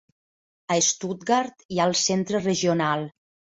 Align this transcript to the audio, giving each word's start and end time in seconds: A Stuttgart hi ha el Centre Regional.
A 0.75 0.77
Stuttgart 0.85 1.63
hi 1.67 1.79
ha 1.83 1.87
el 1.91 1.95
Centre 2.07 2.43
Regional. 2.49 3.09